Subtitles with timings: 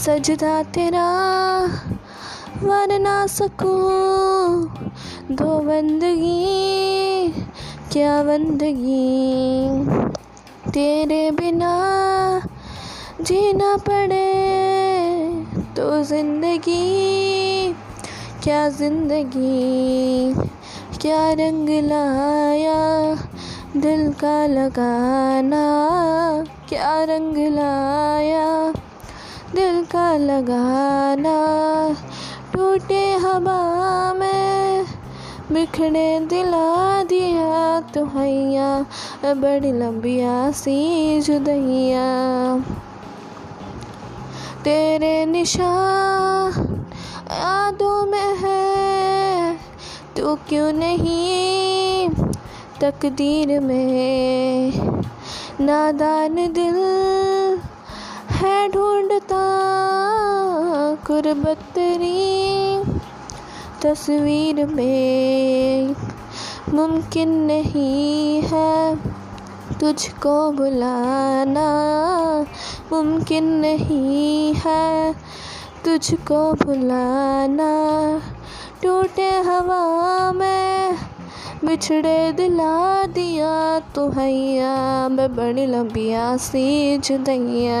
[0.00, 1.08] सजदा तेरा
[2.62, 4.64] वर ना सकूँ
[5.30, 7.28] दो बंदगी,
[7.92, 9.04] क्या बंदगी?
[10.72, 11.74] तेरे बिना
[13.20, 14.32] जीना पड़े
[15.76, 17.72] तो ज़िंदगी,
[18.42, 20.34] क्या ज़िंदगी?
[21.00, 22.80] क्या रंग लाया
[23.76, 25.66] दिल का लगाना?
[26.68, 28.48] क्या रंग लाया
[29.54, 31.36] दिल का लगाना,
[32.52, 34.86] टूटे हवा में
[35.52, 42.06] बिखड़े दिला दिया तो हैया बड़ी लंबिया सी जुदैया।
[44.64, 46.86] तेरे निशान
[47.30, 49.56] यादों में है,
[50.16, 52.08] तू क्यों नहीं
[52.80, 54.72] तकदीर में?
[55.60, 56.78] नादान दिल
[58.32, 59.49] है ढूंढता
[61.10, 62.78] कुर्बत तेरी
[63.82, 65.96] तस्वीर में
[66.74, 68.96] मुमकिन नहीं है
[69.80, 71.66] तुझको बुलाना।
[72.92, 75.14] मुमकिन नहीं है
[75.84, 77.72] तुझको भुलाना
[78.82, 80.96] टूटे हवा में
[81.64, 87.80] बिछड़े दिला दिया तो हैया मैं बड़ी लंबिया सी जुदैया